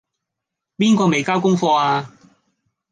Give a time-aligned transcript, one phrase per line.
[0.79, 2.11] 邊個未交功課呀?